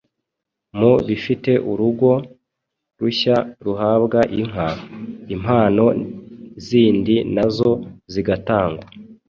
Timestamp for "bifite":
1.07-1.51